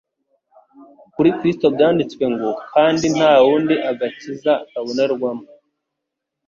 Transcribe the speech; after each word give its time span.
Kuri 1.13 1.29
Kristo 1.37 1.65
byanditswe 1.75 2.23
ngo: 2.33 2.49
kandi 2.73 3.05
nta 3.15 3.33
wundi 3.45 3.75
agakiza 3.91 4.53
kabonerwamo, 4.69 5.45